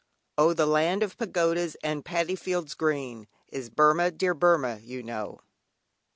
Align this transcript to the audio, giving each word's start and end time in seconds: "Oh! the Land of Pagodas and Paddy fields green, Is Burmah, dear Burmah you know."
"Oh! 0.35 0.53
the 0.53 0.65
Land 0.65 1.03
of 1.03 1.15
Pagodas 1.15 1.77
and 1.83 2.03
Paddy 2.03 2.33
fields 2.35 2.73
green, 2.73 3.27
Is 3.49 3.69
Burmah, 3.69 4.09
dear 4.09 4.33
Burmah 4.33 4.79
you 4.81 5.03
know." 5.03 5.41